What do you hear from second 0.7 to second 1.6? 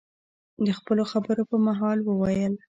خپلو خبرو په